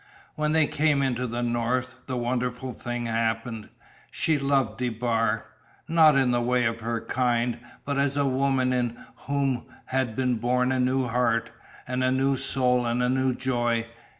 [0.33, 3.69] When they came into the North the wonderful thing happened.
[4.09, 5.45] She loved DeBar
[5.87, 10.37] not in the way of her kind, but as a woman in whom had been
[10.37, 11.51] born a new heart
[11.87, 13.85] and a new soul and a new joy.